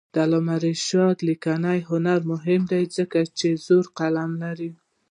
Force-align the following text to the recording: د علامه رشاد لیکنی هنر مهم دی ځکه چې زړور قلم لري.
د 0.13 0.15
علامه 0.25 0.55
رشاد 0.65 1.17
لیکنی 1.29 1.79
هنر 1.89 2.19
مهم 2.31 2.61
دی 2.71 2.83
ځکه 2.97 3.19
چې 3.37 3.47
زړور 3.65 3.85
قلم 3.97 4.31
لري. 4.43 4.71